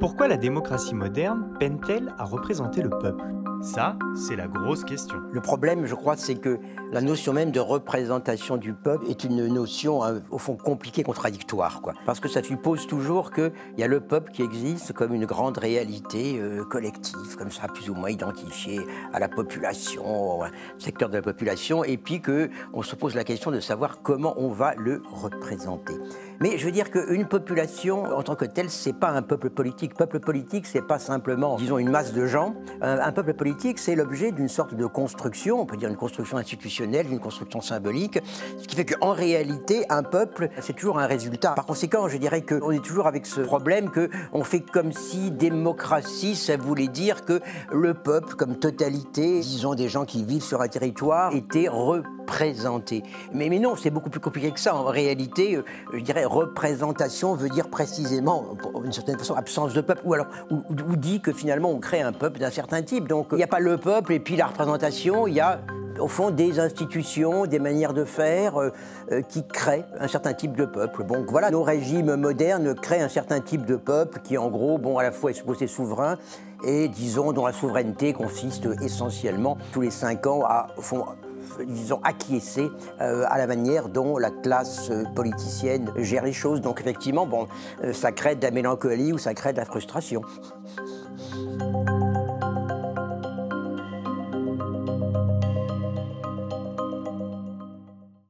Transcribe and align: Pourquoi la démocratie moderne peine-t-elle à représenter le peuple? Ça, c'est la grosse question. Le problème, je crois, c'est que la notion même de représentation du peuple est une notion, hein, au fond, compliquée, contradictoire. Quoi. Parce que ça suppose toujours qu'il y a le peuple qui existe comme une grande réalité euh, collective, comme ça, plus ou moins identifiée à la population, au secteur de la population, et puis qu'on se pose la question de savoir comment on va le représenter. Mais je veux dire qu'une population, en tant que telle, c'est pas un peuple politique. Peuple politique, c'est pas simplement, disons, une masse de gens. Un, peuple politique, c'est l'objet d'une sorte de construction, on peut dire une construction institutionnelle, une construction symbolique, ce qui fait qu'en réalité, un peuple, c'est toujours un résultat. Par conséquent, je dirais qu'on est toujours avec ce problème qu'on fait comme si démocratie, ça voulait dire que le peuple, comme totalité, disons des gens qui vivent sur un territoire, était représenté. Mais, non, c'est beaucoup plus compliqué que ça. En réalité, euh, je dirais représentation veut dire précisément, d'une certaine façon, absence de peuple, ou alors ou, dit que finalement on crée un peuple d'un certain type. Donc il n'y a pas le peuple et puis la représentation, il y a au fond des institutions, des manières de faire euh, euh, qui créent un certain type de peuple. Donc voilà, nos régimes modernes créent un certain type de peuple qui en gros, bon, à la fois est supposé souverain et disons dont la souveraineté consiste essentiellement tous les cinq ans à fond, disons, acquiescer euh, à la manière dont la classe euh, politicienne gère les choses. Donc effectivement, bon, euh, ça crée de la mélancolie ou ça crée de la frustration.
Pourquoi 0.00 0.28
la 0.28 0.38
démocratie 0.38 0.94
moderne 0.94 1.52
peine-t-elle 1.60 2.14
à 2.16 2.24
représenter 2.24 2.80
le 2.80 2.88
peuple? 2.88 3.22
Ça, 3.60 3.98
c'est 4.16 4.34
la 4.34 4.48
grosse 4.48 4.82
question. 4.82 5.18
Le 5.30 5.42
problème, 5.42 5.84
je 5.84 5.94
crois, 5.94 6.16
c'est 6.16 6.36
que 6.36 6.58
la 6.90 7.02
notion 7.02 7.34
même 7.34 7.50
de 7.50 7.60
représentation 7.60 8.56
du 8.56 8.72
peuple 8.72 9.04
est 9.10 9.24
une 9.24 9.46
notion, 9.48 10.02
hein, 10.02 10.22
au 10.30 10.38
fond, 10.38 10.56
compliquée, 10.56 11.02
contradictoire. 11.02 11.82
Quoi. 11.82 11.92
Parce 12.06 12.18
que 12.18 12.28
ça 12.28 12.42
suppose 12.42 12.86
toujours 12.86 13.30
qu'il 13.30 13.52
y 13.76 13.82
a 13.82 13.86
le 13.86 14.00
peuple 14.00 14.32
qui 14.32 14.40
existe 14.42 14.94
comme 14.94 15.12
une 15.12 15.26
grande 15.26 15.58
réalité 15.58 16.40
euh, 16.40 16.64
collective, 16.64 17.36
comme 17.36 17.50
ça, 17.50 17.68
plus 17.68 17.90
ou 17.90 17.94
moins 17.94 18.08
identifiée 18.08 18.80
à 19.12 19.18
la 19.18 19.28
population, 19.28 20.40
au 20.40 20.44
secteur 20.78 21.10
de 21.10 21.16
la 21.16 21.22
population, 21.22 21.84
et 21.84 21.98
puis 21.98 22.22
qu'on 22.22 22.82
se 22.82 22.96
pose 22.96 23.14
la 23.14 23.24
question 23.24 23.50
de 23.50 23.60
savoir 23.60 24.00
comment 24.00 24.32
on 24.38 24.48
va 24.48 24.74
le 24.76 25.02
représenter. 25.12 25.98
Mais 26.42 26.56
je 26.56 26.64
veux 26.64 26.72
dire 26.72 26.90
qu'une 26.90 27.26
population, 27.26 28.04
en 28.04 28.22
tant 28.22 28.34
que 28.34 28.46
telle, 28.46 28.70
c'est 28.70 28.94
pas 28.94 29.10
un 29.10 29.20
peuple 29.20 29.50
politique. 29.50 29.94
Peuple 29.94 30.20
politique, 30.20 30.66
c'est 30.66 30.80
pas 30.80 30.98
simplement, 30.98 31.56
disons, 31.56 31.76
une 31.76 31.90
masse 31.90 32.14
de 32.14 32.24
gens. 32.24 32.54
Un, 32.80 33.12
peuple 33.12 33.34
politique, 33.34 33.78
c'est 33.78 33.94
l'objet 33.94 34.32
d'une 34.32 34.48
sorte 34.48 34.72
de 34.74 34.86
construction, 34.86 35.60
on 35.60 35.66
peut 35.66 35.76
dire 35.76 35.90
une 35.90 35.96
construction 35.96 36.38
institutionnelle, 36.38 37.06
une 37.10 37.20
construction 37.20 37.60
symbolique, 37.60 38.20
ce 38.56 38.66
qui 38.66 38.74
fait 38.74 38.86
qu'en 38.86 39.12
réalité, 39.12 39.84
un 39.90 40.02
peuple, 40.02 40.48
c'est 40.60 40.72
toujours 40.72 40.98
un 40.98 41.06
résultat. 41.06 41.50
Par 41.50 41.66
conséquent, 41.66 42.08
je 42.08 42.16
dirais 42.16 42.40
qu'on 42.40 42.70
est 42.70 42.82
toujours 42.82 43.06
avec 43.06 43.26
ce 43.26 43.42
problème 43.42 43.90
qu'on 43.90 44.42
fait 44.42 44.60
comme 44.60 44.92
si 44.92 45.30
démocratie, 45.30 46.36
ça 46.36 46.56
voulait 46.56 46.88
dire 46.88 47.26
que 47.26 47.40
le 47.70 47.92
peuple, 47.92 48.34
comme 48.34 48.56
totalité, 48.56 49.40
disons 49.40 49.74
des 49.74 49.90
gens 49.90 50.06
qui 50.06 50.24
vivent 50.24 50.42
sur 50.42 50.62
un 50.62 50.68
territoire, 50.68 51.34
était 51.34 51.68
représenté. 51.68 52.19
Mais, 53.34 53.48
non, 53.58 53.76
c'est 53.76 53.90
beaucoup 53.90 54.10
plus 54.10 54.20
compliqué 54.20 54.50
que 54.50 54.60
ça. 54.60 54.74
En 54.74 54.84
réalité, 54.84 55.56
euh, 55.56 55.64
je 55.92 56.00
dirais 56.00 56.24
représentation 56.24 57.34
veut 57.34 57.48
dire 57.48 57.68
précisément, 57.68 58.56
d'une 58.82 58.92
certaine 58.92 59.18
façon, 59.18 59.34
absence 59.34 59.74
de 59.74 59.80
peuple, 59.80 60.02
ou 60.04 60.14
alors 60.14 60.26
ou, 60.50 60.96
dit 60.96 61.20
que 61.20 61.32
finalement 61.32 61.70
on 61.70 61.78
crée 61.78 62.00
un 62.00 62.12
peuple 62.12 62.38
d'un 62.38 62.50
certain 62.50 62.82
type. 62.82 63.08
Donc 63.08 63.28
il 63.32 63.36
n'y 63.36 63.42
a 63.42 63.48
pas 63.48 63.60
le 63.60 63.76
peuple 63.76 64.12
et 64.12 64.20
puis 64.20 64.36
la 64.36 64.46
représentation, 64.46 65.26
il 65.26 65.34
y 65.34 65.40
a 65.40 65.60
au 65.98 66.08
fond 66.08 66.30
des 66.30 66.58
institutions, 66.58 67.46
des 67.46 67.58
manières 67.58 67.92
de 67.92 68.04
faire 68.04 68.60
euh, 68.60 68.70
euh, 69.12 69.22
qui 69.22 69.46
créent 69.46 69.84
un 69.98 70.08
certain 70.08 70.32
type 70.32 70.56
de 70.56 70.64
peuple. 70.64 71.04
Donc 71.04 71.30
voilà, 71.30 71.50
nos 71.50 71.62
régimes 71.62 72.16
modernes 72.16 72.74
créent 72.74 73.02
un 73.02 73.08
certain 73.08 73.40
type 73.40 73.66
de 73.66 73.76
peuple 73.76 74.20
qui 74.22 74.38
en 74.38 74.48
gros, 74.48 74.78
bon, 74.78 74.98
à 74.98 75.02
la 75.02 75.12
fois 75.12 75.30
est 75.30 75.34
supposé 75.34 75.66
souverain 75.66 76.16
et 76.64 76.88
disons 76.88 77.32
dont 77.32 77.46
la 77.46 77.52
souveraineté 77.52 78.12
consiste 78.12 78.68
essentiellement 78.82 79.56
tous 79.72 79.80
les 79.82 79.90
cinq 79.90 80.26
ans 80.26 80.44
à 80.44 80.68
fond, 80.78 81.04
disons, 81.66 82.00
acquiescer 82.02 82.70
euh, 83.00 83.24
à 83.28 83.38
la 83.38 83.46
manière 83.46 83.88
dont 83.88 84.18
la 84.18 84.30
classe 84.30 84.90
euh, 84.90 85.04
politicienne 85.14 85.90
gère 85.96 86.24
les 86.24 86.32
choses. 86.32 86.60
Donc 86.60 86.80
effectivement, 86.80 87.26
bon, 87.26 87.46
euh, 87.84 87.92
ça 87.92 88.12
crée 88.12 88.36
de 88.36 88.42
la 88.42 88.50
mélancolie 88.50 89.12
ou 89.12 89.18
ça 89.18 89.34
crée 89.34 89.52
de 89.52 89.58
la 89.58 89.64
frustration. 89.64 90.22